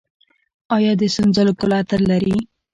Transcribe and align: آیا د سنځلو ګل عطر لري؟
آیا 0.75 0.93
د 1.01 1.03
سنځلو 1.15 1.53
ګل 1.59 1.71
عطر 1.79 1.99
لري؟ 2.11 2.37